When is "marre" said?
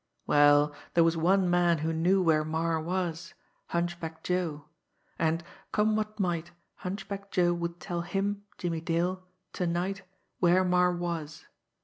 2.43-2.81, 10.63-10.91